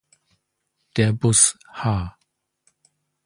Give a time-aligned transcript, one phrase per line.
[0.95, 2.17] Der Bus h